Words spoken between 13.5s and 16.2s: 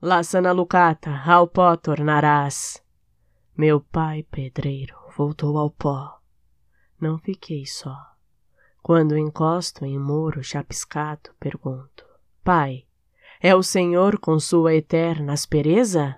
o Senhor com sua eterna aspereza?